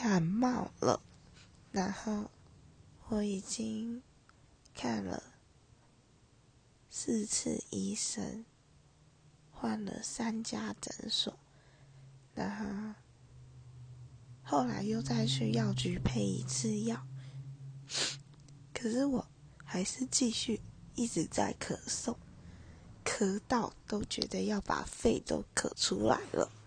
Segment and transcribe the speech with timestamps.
[0.00, 1.00] 感冒了
[1.72, 2.30] 然后
[3.08, 4.00] 我已经
[4.72, 5.20] 看了
[6.88, 8.44] 四次医生
[9.50, 11.36] 换了三家诊所
[12.32, 12.94] 然后
[14.44, 17.04] 后来又再去药局配一次药。
[18.72, 19.26] 可是我
[19.64, 20.60] 还是继续
[20.94, 22.14] 一直在咳嗽
[23.04, 26.57] 咳到都觉得要把肺都咳出来了。